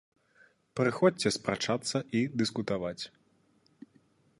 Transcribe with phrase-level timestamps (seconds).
[0.79, 2.99] Прыходзьце спрачацца і дыскутаваць!